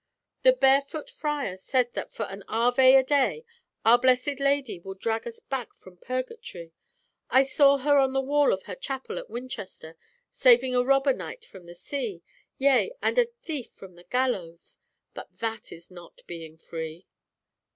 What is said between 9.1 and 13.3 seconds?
at Winchester saving a robber knight from the sea, yea and a